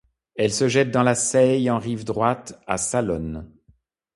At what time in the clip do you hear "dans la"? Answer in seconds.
0.89-1.13